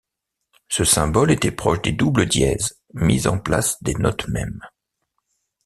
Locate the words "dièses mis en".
2.25-3.37